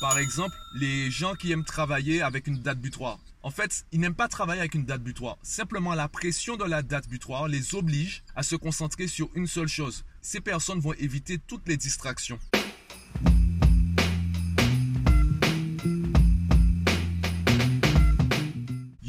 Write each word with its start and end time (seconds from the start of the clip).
Par 0.00 0.18
exemple, 0.18 0.54
les 0.74 1.10
gens 1.10 1.34
qui 1.34 1.52
aiment 1.52 1.64
travailler 1.64 2.20
avec 2.20 2.46
une 2.46 2.60
date 2.60 2.78
butoir. 2.78 3.18
En 3.42 3.50
fait, 3.50 3.86
ils 3.92 4.00
n'aiment 4.00 4.14
pas 4.14 4.28
travailler 4.28 4.60
avec 4.60 4.74
une 4.74 4.84
date 4.84 5.02
butoir. 5.02 5.38
Simplement, 5.42 5.94
la 5.94 6.08
pression 6.08 6.56
de 6.56 6.64
la 6.64 6.82
date 6.82 7.08
butoir 7.08 7.48
les 7.48 7.74
oblige 7.74 8.22
à 8.34 8.42
se 8.42 8.56
concentrer 8.56 9.06
sur 9.06 9.30
une 9.34 9.46
seule 9.46 9.68
chose. 9.68 10.04
Ces 10.20 10.40
personnes 10.40 10.80
vont 10.80 10.92
éviter 10.94 11.38
toutes 11.38 11.66
les 11.66 11.78
distractions. 11.78 12.38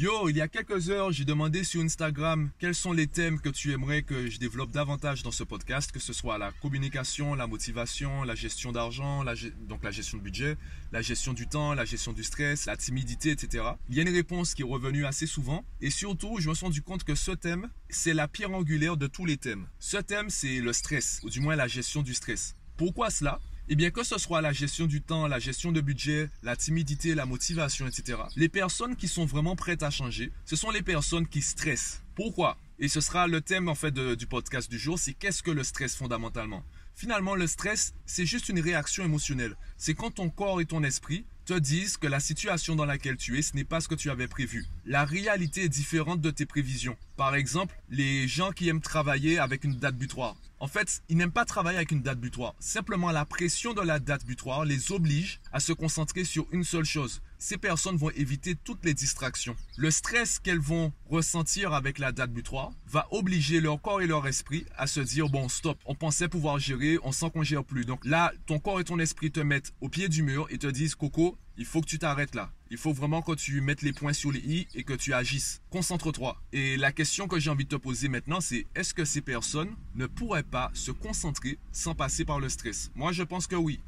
Yo, 0.00 0.28
il 0.28 0.36
y 0.36 0.40
a 0.40 0.46
quelques 0.46 0.90
heures, 0.90 1.10
j'ai 1.10 1.24
demandé 1.24 1.64
sur 1.64 1.80
Instagram 1.80 2.50
quels 2.60 2.76
sont 2.76 2.92
les 2.92 3.08
thèmes 3.08 3.40
que 3.40 3.48
tu 3.48 3.72
aimerais 3.72 4.02
que 4.02 4.30
je 4.30 4.38
développe 4.38 4.70
davantage 4.70 5.24
dans 5.24 5.32
ce 5.32 5.42
podcast, 5.42 5.90
que 5.90 5.98
ce 5.98 6.12
soit 6.12 6.38
la 6.38 6.52
communication, 6.52 7.34
la 7.34 7.48
motivation, 7.48 8.22
la 8.22 8.36
gestion 8.36 8.70
d'argent, 8.70 9.24
donc 9.66 9.82
la 9.82 9.90
gestion 9.90 10.18
de 10.18 10.22
budget, 10.22 10.56
la 10.92 11.02
gestion 11.02 11.32
du 11.32 11.48
temps, 11.48 11.74
la 11.74 11.84
gestion 11.84 12.12
du 12.12 12.22
stress, 12.22 12.66
la 12.66 12.76
timidité, 12.76 13.32
etc. 13.32 13.64
Il 13.88 13.96
y 13.96 13.98
a 13.98 14.02
une 14.02 14.14
réponse 14.14 14.54
qui 14.54 14.62
est 14.62 14.64
revenue 14.64 15.04
assez 15.04 15.26
souvent 15.26 15.64
et 15.80 15.90
surtout, 15.90 16.36
je 16.38 16.48
me 16.48 16.54
suis 16.54 16.64
rendu 16.64 16.80
compte 16.80 17.02
que 17.02 17.16
ce 17.16 17.32
thème, 17.32 17.68
c'est 17.90 18.14
la 18.14 18.28
pierre 18.28 18.52
angulaire 18.52 18.96
de 18.96 19.08
tous 19.08 19.24
les 19.24 19.36
thèmes. 19.36 19.66
Ce 19.80 19.96
thème, 19.96 20.30
c'est 20.30 20.60
le 20.60 20.72
stress, 20.72 21.18
ou 21.24 21.28
du 21.28 21.40
moins 21.40 21.56
la 21.56 21.66
gestion 21.66 22.02
du 22.02 22.14
stress. 22.14 22.54
Pourquoi 22.76 23.10
cela? 23.10 23.40
Eh 23.70 23.76
bien, 23.76 23.90
que 23.90 24.02
ce 24.02 24.18
soit 24.18 24.40
la 24.40 24.52
gestion 24.52 24.86
du 24.86 25.02
temps, 25.02 25.26
la 25.26 25.38
gestion 25.38 25.72
de 25.72 25.80
budget, 25.80 26.30
la 26.42 26.56
timidité, 26.56 27.14
la 27.14 27.26
motivation, 27.26 27.86
etc., 27.86 28.18
les 28.36 28.48
personnes 28.48 28.96
qui 28.96 29.08
sont 29.08 29.26
vraiment 29.26 29.56
prêtes 29.56 29.82
à 29.82 29.90
changer, 29.90 30.32
ce 30.46 30.56
sont 30.56 30.70
les 30.70 30.82
personnes 30.82 31.26
qui 31.26 31.42
stressent. 31.42 32.02
Pourquoi? 32.14 32.56
Et 32.78 32.88
ce 32.88 33.00
sera 33.00 33.26
le 33.26 33.40
thème 33.40 33.68
en 33.68 33.74
fait 33.74 33.92
du 33.92 34.26
podcast 34.26 34.70
du 34.70 34.78
jour, 34.78 34.98
c'est 34.98 35.12
qu'est-ce 35.12 35.42
que 35.42 35.50
le 35.50 35.64
stress 35.64 35.96
fondamentalement? 35.96 36.64
Finalement, 36.94 37.34
le 37.34 37.46
stress, 37.46 37.94
c'est 38.06 38.26
juste 38.26 38.48
une 38.48 38.58
réaction 38.58 39.04
émotionnelle. 39.04 39.56
C'est 39.76 39.94
quand 39.94 40.12
ton 40.12 40.30
corps 40.30 40.60
et 40.60 40.66
ton 40.66 40.82
esprit 40.82 41.24
te 41.48 41.58
disent 41.58 41.96
que 41.96 42.06
la 42.06 42.20
situation 42.20 42.76
dans 42.76 42.84
laquelle 42.84 43.16
tu 43.16 43.38
es, 43.38 43.40
ce 43.40 43.56
n'est 43.56 43.64
pas 43.64 43.80
ce 43.80 43.88
que 43.88 43.94
tu 43.94 44.10
avais 44.10 44.28
prévu. 44.28 44.66
La 44.84 45.06
réalité 45.06 45.64
est 45.64 45.70
différente 45.70 46.20
de 46.20 46.30
tes 46.30 46.44
prévisions. 46.44 46.94
Par 47.16 47.34
exemple, 47.34 47.74
les 47.88 48.28
gens 48.28 48.50
qui 48.50 48.68
aiment 48.68 48.82
travailler 48.82 49.38
avec 49.38 49.64
une 49.64 49.78
date 49.78 49.96
butoir. 49.96 50.36
En 50.60 50.66
fait, 50.66 51.02
ils 51.08 51.16
n'aiment 51.16 51.32
pas 51.32 51.46
travailler 51.46 51.78
avec 51.78 51.90
une 51.90 52.02
date 52.02 52.20
butoir. 52.20 52.54
Simplement, 52.60 53.12
la 53.12 53.24
pression 53.24 53.72
de 53.72 53.80
la 53.80 53.98
date 53.98 54.26
butoir 54.26 54.66
les 54.66 54.92
oblige 54.92 55.40
à 55.50 55.58
se 55.58 55.72
concentrer 55.72 56.24
sur 56.24 56.46
une 56.52 56.64
seule 56.64 56.84
chose 56.84 57.22
ces 57.38 57.58
personnes 57.58 57.96
vont 57.96 58.10
éviter 58.10 58.54
toutes 58.54 58.84
les 58.84 58.94
distractions. 58.94 59.56
Le 59.76 59.90
stress 59.90 60.38
qu'elles 60.38 60.58
vont 60.58 60.92
ressentir 61.08 61.72
avec 61.72 61.98
la 61.98 62.12
date 62.12 62.32
butoir 62.32 62.72
va 62.86 63.06
obliger 63.10 63.60
leur 63.60 63.80
corps 63.80 64.02
et 64.02 64.06
leur 64.06 64.26
esprit 64.26 64.64
à 64.76 64.86
se 64.86 65.00
dire 65.00 65.28
bon 65.28 65.48
stop, 65.48 65.78
on 65.86 65.94
pensait 65.94 66.28
pouvoir 66.28 66.58
gérer, 66.58 66.98
on 67.02 67.12
sent 67.12 67.30
qu'on 67.32 67.42
gère 67.42 67.64
plus. 67.64 67.84
Donc 67.84 68.04
là, 68.04 68.32
ton 68.46 68.58
corps 68.58 68.80
et 68.80 68.84
ton 68.84 68.98
esprit 68.98 69.30
te 69.30 69.40
mettent 69.40 69.72
au 69.80 69.88
pied 69.88 70.08
du 70.08 70.22
mur 70.22 70.46
et 70.50 70.58
te 70.58 70.66
disent 70.66 70.94
Coco, 70.94 71.36
il 71.56 71.64
faut 71.64 71.80
que 71.80 71.86
tu 71.86 71.98
t'arrêtes 71.98 72.34
là. 72.34 72.52
Il 72.70 72.76
faut 72.76 72.92
vraiment 72.92 73.20
que 73.20 73.34
tu 73.34 73.60
mettes 73.60 73.82
les 73.82 73.92
points 73.92 74.12
sur 74.12 74.30
les 74.30 74.40
i 74.40 74.68
et 74.74 74.84
que 74.84 74.92
tu 74.92 75.12
agisses. 75.12 75.60
Concentre-toi. 75.70 76.40
Et 76.52 76.76
la 76.76 76.92
question 76.92 77.26
que 77.26 77.40
j'ai 77.40 77.50
envie 77.50 77.64
de 77.64 77.70
te 77.70 77.76
poser 77.76 78.08
maintenant, 78.08 78.40
c'est 78.40 78.66
est-ce 78.76 78.94
que 78.94 79.04
ces 79.04 79.22
personnes 79.22 79.74
ne 79.96 80.06
pourraient 80.06 80.42
pas 80.44 80.70
se 80.74 80.92
concentrer 80.92 81.58
sans 81.72 81.94
passer 81.94 82.24
par 82.24 82.38
le 82.38 82.48
stress? 82.48 82.92
Moi, 82.94 83.10
je 83.12 83.24
pense 83.24 83.46
que 83.46 83.56
oui. 83.56 83.80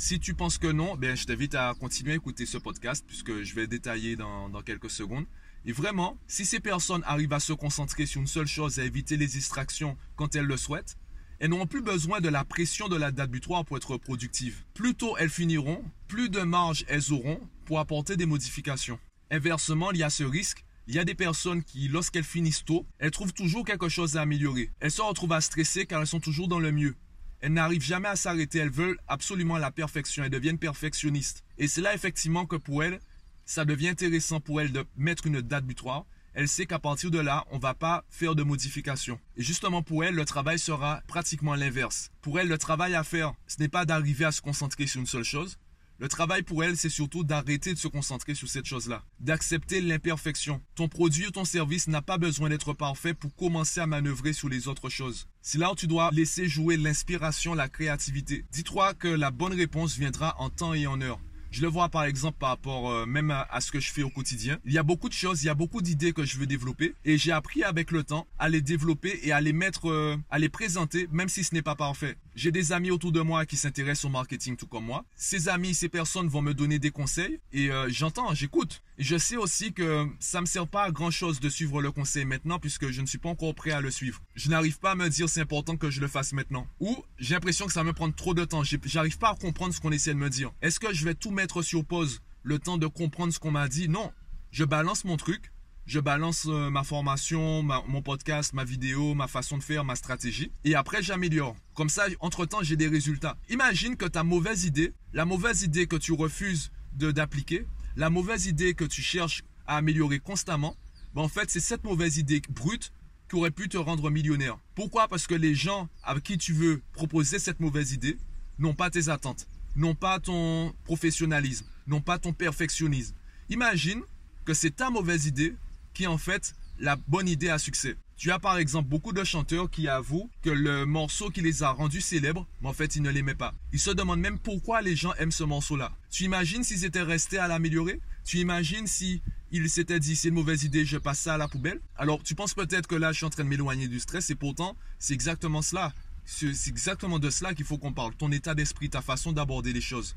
Si 0.00 0.20
tu 0.20 0.32
penses 0.32 0.58
que 0.58 0.68
non, 0.68 0.94
ben, 0.94 1.16
je 1.16 1.24
t'invite 1.24 1.56
à 1.56 1.74
continuer 1.74 2.12
à 2.12 2.14
écouter 2.14 2.46
ce 2.46 2.56
podcast 2.56 3.04
puisque 3.04 3.42
je 3.42 3.54
vais 3.56 3.66
détailler 3.66 4.14
dans, 4.14 4.48
dans 4.48 4.62
quelques 4.62 4.90
secondes. 4.90 5.26
Et 5.64 5.72
vraiment, 5.72 6.16
si 6.28 6.44
ces 6.44 6.60
personnes 6.60 7.02
arrivent 7.04 7.32
à 7.32 7.40
se 7.40 7.52
concentrer 7.52 8.06
sur 8.06 8.20
une 8.20 8.28
seule 8.28 8.46
chose 8.46 8.78
et 8.78 8.82
à 8.82 8.84
éviter 8.84 9.16
les 9.16 9.26
distractions 9.26 9.96
quand 10.14 10.36
elles 10.36 10.44
le 10.44 10.56
souhaitent, 10.56 10.96
elles 11.40 11.50
n'auront 11.50 11.66
plus 11.66 11.82
besoin 11.82 12.20
de 12.20 12.28
la 12.28 12.44
pression 12.44 12.86
de 12.86 12.94
la 12.94 13.10
date 13.10 13.32
butoir 13.32 13.64
pour 13.64 13.76
être 13.76 13.96
productives. 13.96 14.62
Plus 14.72 14.94
tôt 14.94 15.16
elles 15.18 15.30
finiront, 15.30 15.82
plus 16.06 16.28
de 16.28 16.42
marge 16.42 16.84
elles 16.86 17.12
auront 17.12 17.40
pour 17.64 17.80
apporter 17.80 18.16
des 18.16 18.24
modifications. 18.24 19.00
Inversement, 19.32 19.90
il 19.90 19.98
y 19.98 20.04
a 20.04 20.10
ce 20.10 20.22
risque. 20.22 20.64
Il 20.86 20.94
y 20.94 21.00
a 21.00 21.04
des 21.04 21.16
personnes 21.16 21.64
qui, 21.64 21.88
lorsqu'elles 21.88 22.22
finissent 22.22 22.64
tôt, 22.64 22.86
elles 23.00 23.10
trouvent 23.10 23.34
toujours 23.34 23.64
quelque 23.64 23.88
chose 23.88 24.16
à 24.16 24.20
améliorer. 24.20 24.70
Elles 24.78 24.92
se 24.92 25.02
retrouvent 25.02 25.32
à 25.32 25.40
stresser 25.40 25.86
car 25.86 26.02
elles 26.02 26.06
sont 26.06 26.20
toujours 26.20 26.46
dans 26.46 26.60
le 26.60 26.70
mieux. 26.70 26.94
Elles 27.40 27.52
n'arrivent 27.52 27.84
jamais 27.84 28.08
à 28.08 28.16
s'arrêter, 28.16 28.58
elles 28.58 28.70
veulent 28.70 28.98
absolument 29.06 29.58
la 29.58 29.70
perfection, 29.70 30.24
elles 30.24 30.30
deviennent 30.30 30.58
perfectionnistes. 30.58 31.44
Et 31.56 31.68
c'est 31.68 31.80
là 31.80 31.94
effectivement 31.94 32.46
que 32.46 32.56
pour 32.56 32.82
elles, 32.82 33.00
ça 33.44 33.64
devient 33.64 33.88
intéressant 33.88 34.40
pour 34.40 34.60
elles 34.60 34.72
de 34.72 34.84
mettre 34.96 35.26
une 35.26 35.40
date 35.40 35.64
butoir. 35.64 36.04
Elle 36.34 36.48
sait 36.48 36.66
qu'à 36.66 36.78
partir 36.78 37.10
de 37.10 37.18
là, 37.18 37.44
on 37.50 37.56
ne 37.56 37.62
va 37.62 37.74
pas 37.74 38.04
faire 38.10 38.34
de 38.34 38.42
modifications. 38.42 39.18
Et 39.36 39.42
justement 39.42 39.82
pour 39.82 40.04
elle, 40.04 40.14
le 40.14 40.24
travail 40.24 40.58
sera 40.58 41.00
pratiquement 41.06 41.54
l'inverse. 41.54 42.10
Pour 42.20 42.38
elle, 42.38 42.48
le 42.48 42.58
travail 42.58 42.94
à 42.94 43.04
faire, 43.04 43.34
ce 43.46 43.56
n'est 43.60 43.68
pas 43.68 43.84
d'arriver 43.84 44.24
à 44.24 44.32
se 44.32 44.40
concentrer 44.40 44.86
sur 44.86 45.00
une 45.00 45.06
seule 45.06 45.24
chose, 45.24 45.58
le 46.00 46.06
travail 46.06 46.42
pour 46.42 46.62
elle, 46.62 46.76
c'est 46.76 46.88
surtout 46.88 47.24
d'arrêter 47.24 47.74
de 47.74 47.78
se 47.78 47.88
concentrer 47.88 48.36
sur 48.36 48.48
cette 48.48 48.66
chose-là, 48.66 49.02
d'accepter 49.18 49.80
l'imperfection. 49.80 50.62
Ton 50.76 50.86
produit 50.86 51.26
ou 51.26 51.30
ton 51.32 51.44
service 51.44 51.88
n'a 51.88 52.02
pas 52.02 52.18
besoin 52.18 52.50
d'être 52.50 52.72
parfait 52.72 53.14
pour 53.14 53.34
commencer 53.34 53.80
à 53.80 53.88
manœuvrer 53.88 54.32
sur 54.32 54.48
les 54.48 54.68
autres 54.68 54.90
choses. 54.90 55.26
C'est 55.42 55.58
là 55.58 55.72
où 55.72 55.74
tu 55.74 55.88
dois 55.88 56.10
laisser 56.12 56.46
jouer 56.46 56.76
l'inspiration, 56.76 57.52
la 57.52 57.68
créativité. 57.68 58.44
Dis-toi 58.52 58.94
que 58.94 59.08
la 59.08 59.32
bonne 59.32 59.54
réponse 59.54 59.96
viendra 59.96 60.36
en 60.38 60.50
temps 60.50 60.72
et 60.72 60.86
en 60.86 61.00
heure. 61.00 61.18
Je 61.50 61.62
le 61.62 61.68
vois 61.68 61.88
par 61.88 62.04
exemple 62.04 62.36
par 62.38 62.50
rapport 62.50 62.90
euh, 62.90 63.06
même 63.06 63.30
à, 63.30 63.60
ce 63.60 63.72
que 63.72 63.80
je 63.80 63.90
fais 63.90 64.02
au 64.02 64.10
quotidien. 64.10 64.58
Il 64.66 64.72
y 64.72 64.78
a 64.78 64.82
beaucoup 64.82 65.08
de 65.08 65.14
choses, 65.14 65.42
il 65.42 65.46
y 65.46 65.50
a 65.50 65.54
beaucoup 65.54 65.80
d'idées 65.80 66.12
que 66.12 66.24
je 66.24 66.38
veux 66.38 66.46
développer 66.46 66.94
et 67.04 67.16
j'ai 67.16 67.32
appris 67.32 67.64
avec 67.64 67.90
le 67.90 68.04
temps 68.04 68.26
à 68.38 68.48
les 68.48 68.60
développer 68.60 69.18
et 69.22 69.32
à 69.32 69.40
les 69.40 69.54
mettre, 69.54 69.88
euh, 69.88 70.16
à 70.30 70.38
les 70.38 70.50
présenter 70.50 71.08
même 71.10 71.28
si 71.28 71.44
ce 71.44 71.54
n'est 71.54 71.62
pas 71.62 71.74
parfait. 71.74 72.16
J'ai 72.38 72.52
des 72.52 72.70
amis 72.70 72.92
autour 72.92 73.10
de 73.10 73.20
moi 73.20 73.44
qui 73.46 73.56
s'intéressent 73.56 74.04
au 74.04 74.10
marketing 74.10 74.56
tout 74.56 74.68
comme 74.68 74.84
moi. 74.84 75.04
Ces 75.16 75.48
amis, 75.48 75.74
ces 75.74 75.88
personnes 75.88 76.28
vont 76.28 76.40
me 76.40 76.54
donner 76.54 76.78
des 76.78 76.92
conseils 76.92 77.40
et 77.52 77.72
euh, 77.72 77.88
j'entends, 77.88 78.32
j'écoute. 78.32 78.80
Je 78.96 79.18
sais 79.18 79.36
aussi 79.36 79.72
que 79.72 80.06
ça 80.20 80.40
me 80.40 80.46
sert 80.46 80.68
pas 80.68 80.84
à 80.84 80.92
grand 80.92 81.10
chose 81.10 81.40
de 81.40 81.48
suivre 81.48 81.82
le 81.82 81.90
conseil 81.90 82.24
maintenant 82.26 82.60
puisque 82.60 82.90
je 82.90 83.00
ne 83.00 83.06
suis 83.06 83.18
pas 83.18 83.28
encore 83.28 83.56
prêt 83.56 83.72
à 83.72 83.80
le 83.80 83.90
suivre. 83.90 84.22
Je 84.36 84.50
n'arrive 84.50 84.78
pas 84.78 84.92
à 84.92 84.94
me 84.94 85.08
dire 85.08 85.28
c'est 85.28 85.40
important 85.40 85.76
que 85.76 85.90
je 85.90 86.00
le 86.00 86.06
fasse 86.06 86.32
maintenant. 86.32 86.68
Ou 86.78 86.96
j'ai 87.18 87.34
l'impression 87.34 87.66
que 87.66 87.72
ça 87.72 87.82
me 87.82 87.92
prend 87.92 88.08
trop 88.12 88.34
de 88.34 88.44
temps. 88.44 88.62
J'arrive 88.84 89.18
pas 89.18 89.30
à 89.30 89.34
comprendre 89.34 89.74
ce 89.74 89.80
qu'on 89.80 89.90
essaie 89.90 90.14
de 90.14 90.20
me 90.20 90.30
dire. 90.30 90.52
Est-ce 90.62 90.78
que 90.78 90.94
je 90.94 91.04
vais 91.04 91.14
tout 91.14 91.32
mettre 91.32 91.62
sur 91.62 91.84
pause 91.84 92.20
le 92.44 92.60
temps 92.60 92.78
de 92.78 92.86
comprendre 92.86 93.32
ce 93.32 93.40
qu'on 93.40 93.50
m'a 93.50 93.66
dit? 93.66 93.88
Non. 93.88 94.12
Je 94.52 94.64
balance 94.64 95.04
mon 95.04 95.16
truc 95.16 95.50
je 95.88 96.00
balance 96.00 96.46
euh, 96.48 96.68
ma 96.68 96.84
formation, 96.84 97.62
mon 97.62 98.02
podcast, 98.02 98.52
ma 98.52 98.62
vidéo, 98.62 99.14
ma 99.14 99.26
façon 99.26 99.56
de 99.56 99.62
faire, 99.62 99.84
ma 99.84 99.96
stratégie. 99.96 100.52
Et 100.64 100.74
après, 100.74 101.02
j'améliore. 101.02 101.56
Comme 101.74 101.88
ça, 101.88 102.04
entre-temps, 102.20 102.62
j'ai 102.62 102.76
des 102.76 102.88
résultats. 102.88 103.38
Imagine 103.48 103.96
que 103.96 104.04
ta 104.04 104.22
mauvaise 104.22 104.64
idée, 104.64 104.92
la 105.14 105.24
mauvaise 105.24 105.62
idée 105.62 105.86
que 105.86 105.96
tu 105.96 106.12
refuses 106.12 106.70
d'appliquer, 106.92 107.66
la 107.96 108.10
mauvaise 108.10 108.44
idée 108.44 108.74
que 108.74 108.84
tu 108.84 109.00
cherches 109.00 109.42
à 109.66 109.78
améliorer 109.78 110.18
constamment, 110.18 110.76
ben 111.14 111.22
en 111.22 111.28
fait, 111.28 111.50
c'est 111.50 111.58
cette 111.58 111.84
mauvaise 111.84 112.18
idée 112.18 112.42
brute 112.50 112.92
qui 113.30 113.36
aurait 113.36 113.50
pu 113.50 113.70
te 113.70 113.78
rendre 113.78 114.10
millionnaire. 114.10 114.58
Pourquoi? 114.74 115.08
Parce 115.08 115.26
que 115.26 115.34
les 115.34 115.54
gens 115.54 115.88
avec 116.02 116.22
qui 116.22 116.36
tu 116.36 116.52
veux 116.52 116.82
proposer 116.92 117.38
cette 117.38 117.60
mauvaise 117.60 117.92
idée 117.92 118.18
n'ont 118.58 118.74
pas 118.74 118.90
tes 118.90 119.08
attentes, 119.08 119.48
n'ont 119.74 119.94
pas 119.94 120.20
ton 120.20 120.74
professionnalisme, 120.84 121.64
n'ont 121.86 122.02
pas 122.02 122.18
ton 122.18 122.34
perfectionnisme. 122.34 123.14
Imagine 123.48 124.02
que 124.44 124.52
c'est 124.52 124.76
ta 124.76 124.90
mauvaise 124.90 125.24
idée 125.24 125.54
qui 125.98 126.06
en 126.06 126.16
fait 126.16 126.54
la 126.78 126.94
bonne 126.94 127.26
idée 127.26 127.48
à 127.48 127.58
succès. 127.58 127.96
Tu 128.16 128.30
as 128.30 128.38
par 128.38 128.56
exemple 128.56 128.88
beaucoup 128.88 129.12
de 129.12 129.24
chanteurs 129.24 129.68
qui 129.68 129.88
avouent 129.88 130.30
que 130.42 130.50
le 130.50 130.86
morceau 130.86 131.28
qui 131.28 131.40
les 131.40 131.64
a 131.64 131.70
rendus 131.70 132.00
célèbres, 132.00 132.46
mais 132.60 132.68
en 132.68 132.72
fait 132.72 132.94
ils 132.94 133.02
ne 133.02 133.10
l'aimaient 133.10 133.34
pas. 133.34 133.52
Ils 133.72 133.80
se 133.80 133.90
demandent 133.90 134.20
même 134.20 134.38
pourquoi 134.38 134.80
les 134.80 134.94
gens 134.94 135.12
aiment 135.14 135.32
ce 135.32 135.42
morceau-là. 135.42 135.90
Tu 136.08 136.22
imagines 136.22 136.62
s'ils 136.62 136.84
étaient 136.84 137.02
restés 137.02 137.38
à 137.38 137.48
l'améliorer? 137.48 138.00
Tu 138.24 138.38
imagines 138.38 138.86
si 138.86 139.22
ils 139.50 139.68
s'étaient 139.68 139.98
dit 139.98 140.14
c'est 140.14 140.28
une 140.28 140.34
mauvaise 140.34 140.62
idée, 140.62 140.84
je 140.84 140.98
passe 140.98 141.18
ça 141.18 141.34
à 141.34 141.36
la 141.36 141.48
poubelle? 141.48 141.80
Alors 141.96 142.22
tu 142.22 142.36
penses 142.36 142.54
peut-être 142.54 142.86
que 142.86 142.94
là 142.94 143.10
je 143.10 143.16
suis 143.16 143.26
en 143.26 143.30
train 143.30 143.42
de 143.42 143.48
m'éloigner 143.48 143.88
du 143.88 143.98
stress 143.98 144.30
et 144.30 144.36
pourtant 144.36 144.76
c'est 145.00 145.14
exactement 145.14 145.62
cela. 145.62 145.92
C'est 146.26 146.68
exactement 146.68 147.18
de 147.18 147.28
cela 147.28 147.54
qu'il 147.54 147.64
faut 147.64 147.78
qu'on 147.78 147.92
parle. 147.92 148.14
Ton 148.14 148.30
état 148.30 148.54
d'esprit, 148.54 148.88
ta 148.88 149.02
façon 149.02 149.32
d'aborder 149.32 149.72
les 149.72 149.80
choses. 149.80 150.14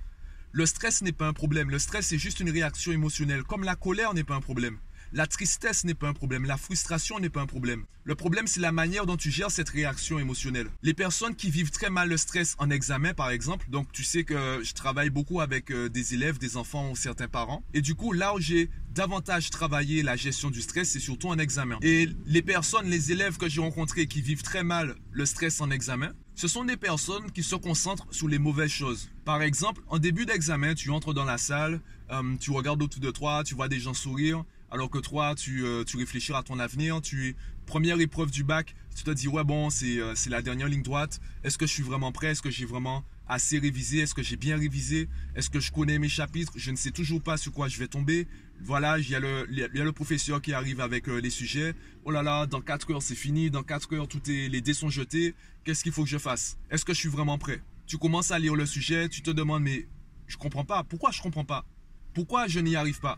Le 0.51 0.67
stress 0.67 1.01
n'est 1.01 1.11
pas 1.11 1.27
un 1.27 1.33
problème. 1.33 1.71
Le 1.71 1.79
stress 1.79 2.05
c'est 2.05 2.19
juste 2.19 2.39
une 2.39 2.51
réaction 2.51 2.91
émotionnelle. 2.91 3.41
Comme 3.41 3.63
la 3.63 3.75
colère 3.75 4.13
n'est 4.13 4.23
pas 4.23 4.35
un 4.35 4.41
problème. 4.41 4.77
La 5.13 5.27
tristesse 5.27 5.83
n'est 5.83 5.93
pas 5.93 6.07
un 6.07 6.13
problème, 6.13 6.45
la 6.45 6.55
frustration 6.55 7.19
n'est 7.19 7.29
pas 7.29 7.41
un 7.41 7.45
problème. 7.45 7.83
Le 8.05 8.15
problème, 8.15 8.47
c'est 8.47 8.61
la 8.61 8.71
manière 8.71 9.05
dont 9.05 9.17
tu 9.17 9.29
gères 9.29 9.51
cette 9.51 9.67
réaction 9.67 10.19
émotionnelle. 10.19 10.67
Les 10.83 10.93
personnes 10.93 11.35
qui 11.35 11.51
vivent 11.51 11.69
très 11.69 11.89
mal 11.89 12.07
le 12.07 12.15
stress 12.15 12.55
en 12.59 12.69
examen, 12.69 13.13
par 13.13 13.29
exemple, 13.29 13.69
donc 13.69 13.91
tu 13.91 14.05
sais 14.05 14.23
que 14.23 14.61
je 14.63 14.71
travaille 14.71 15.09
beaucoup 15.09 15.41
avec 15.41 15.69
euh, 15.69 15.89
des 15.89 16.13
élèves, 16.13 16.37
des 16.37 16.55
enfants 16.55 16.91
ou 16.91 16.95
certains 16.95 17.27
parents, 17.27 17.61
et 17.73 17.81
du 17.81 17.93
coup, 17.93 18.13
là 18.13 18.33
où 18.33 18.39
j'ai 18.39 18.69
davantage 18.93 19.49
travaillé 19.49 20.01
la 20.01 20.15
gestion 20.15 20.49
du 20.49 20.61
stress, 20.61 20.91
c'est 20.91 20.99
surtout 20.99 21.27
en 21.27 21.37
examen. 21.37 21.77
Et 21.81 22.07
les 22.25 22.41
personnes, 22.41 22.89
les 22.89 23.11
élèves 23.11 23.35
que 23.35 23.49
j'ai 23.49 23.59
rencontrés 23.59 24.07
qui 24.07 24.21
vivent 24.21 24.43
très 24.43 24.63
mal 24.63 24.95
le 25.11 25.25
stress 25.25 25.59
en 25.59 25.71
examen, 25.71 26.13
ce 26.35 26.47
sont 26.47 26.63
des 26.63 26.77
personnes 26.77 27.29
qui 27.31 27.43
se 27.43 27.55
concentrent 27.55 28.07
sur 28.11 28.29
les 28.29 28.39
mauvaises 28.39 28.71
choses. 28.71 29.09
Par 29.25 29.41
exemple, 29.41 29.81
en 29.89 29.99
début 29.99 30.25
d'examen, 30.25 30.73
tu 30.73 30.89
entres 30.89 31.13
dans 31.13 31.25
la 31.25 31.37
salle, 31.37 31.81
euh, 32.11 32.35
tu 32.39 32.51
regardes 32.51 32.81
autour 32.81 33.01
de 33.01 33.11
toi, 33.11 33.43
tu 33.43 33.55
vois 33.55 33.67
des 33.67 33.79
gens 33.79 33.93
sourire, 33.93 34.45
alors 34.71 34.89
que 34.89 34.97
toi, 34.97 35.35
tu, 35.35 35.65
euh, 35.65 35.83
tu 35.83 35.97
réfléchis 35.97 36.33
à 36.33 36.43
ton 36.43 36.59
avenir, 36.59 37.01
tu 37.01 37.29
es 37.29 37.35
première 37.65 37.99
épreuve 37.99 38.31
du 38.31 38.43
bac, 38.43 38.73
tu 38.95 39.03
te 39.03 39.11
dis 39.11 39.27
ouais 39.27 39.43
bon, 39.43 39.69
c'est 39.69 39.99
euh, 39.99 40.15
c'est 40.15 40.29
la 40.29 40.41
dernière 40.41 40.67
ligne 40.67 40.81
droite, 40.81 41.19
est-ce 41.43 41.57
que 41.57 41.67
je 41.67 41.73
suis 41.73 41.83
vraiment 41.83 42.11
prêt, 42.11 42.27
est-ce 42.27 42.41
que 42.41 42.49
j'ai 42.49 42.65
vraiment 42.65 43.03
assez 43.31 43.59
révisé? 43.59 43.99
Est-ce 43.99 44.13
que 44.13 44.21
j'ai 44.21 44.35
bien 44.35 44.57
révisé? 44.57 45.07
Est-ce 45.35 45.49
que 45.49 45.61
je 45.61 45.71
connais 45.71 45.97
mes 45.99 46.09
chapitres? 46.09 46.51
Je 46.57 46.69
ne 46.69 46.75
sais 46.75 46.91
toujours 46.91 47.21
pas 47.21 47.37
sur 47.37 47.53
quoi 47.53 47.69
je 47.69 47.79
vais 47.79 47.87
tomber. 47.87 48.27
Voilà, 48.59 48.99
il 48.99 49.09
y 49.09 49.15
a 49.15 49.21
le, 49.21 49.47
il 49.49 49.57
y 49.57 49.81
a 49.81 49.83
le 49.83 49.91
professeur 49.93 50.41
qui 50.41 50.53
arrive 50.53 50.81
avec 50.81 51.07
euh, 51.07 51.21
les 51.21 51.29
sujets. 51.29 51.73
Oh 52.03 52.11
là 52.11 52.23
là, 52.23 52.45
dans 52.45 52.61
4 52.61 52.91
heures 52.91 53.01
c'est 53.01 53.15
fini, 53.15 53.49
dans 53.49 53.63
4 53.63 53.93
heures 53.95 54.07
tout 54.07 54.21
est, 54.29 54.49
les 54.49 54.59
dés 54.61 54.73
sont 54.73 54.89
jetés. 54.89 55.33
Qu'est-ce 55.63 55.83
qu'il 55.83 55.93
faut 55.93 56.03
que 56.03 56.09
je 56.09 56.17
fasse? 56.17 56.57
Est-ce 56.69 56.83
que 56.83 56.93
je 56.93 56.99
suis 56.99 57.09
vraiment 57.09 57.37
prêt? 57.37 57.61
Tu 57.87 57.97
commences 57.97 58.31
à 58.31 58.39
lire 58.39 58.55
le 58.55 58.65
sujet, 58.65 59.07
tu 59.07 59.21
te 59.21 59.31
demandes 59.31 59.63
mais 59.63 59.87
je 60.27 60.37
comprends 60.37 60.65
pas. 60.65 60.83
Pourquoi 60.83 61.11
je 61.11 61.21
comprends 61.21 61.45
pas? 61.45 61.65
Pourquoi 62.13 62.47
je 62.47 62.59
n'y 62.59 62.75
arrive 62.75 62.99
pas? 62.99 63.17